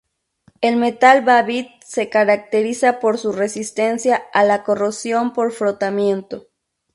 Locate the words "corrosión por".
4.63-5.51